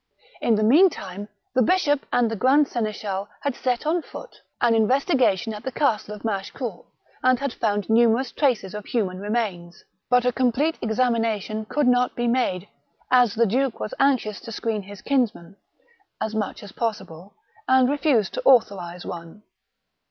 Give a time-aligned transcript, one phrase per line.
[0.41, 4.73] In the mean time, the bishop and the grand seneschal had set on foot an
[4.73, 6.87] investigation at the castle of Machecoul,
[7.21, 7.63] and had 206 THE BOOK OF WEUE WOLVES.
[7.67, 9.83] found numerous traces of human remains.
[10.09, 12.67] But a com plete examination could not be made,
[13.11, 15.55] as the duke was anxious to screen his kinsman
[16.19, 17.35] as much as possible,
[17.67, 19.43] and refused to authorize one.